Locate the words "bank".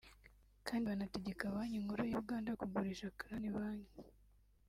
3.55-3.87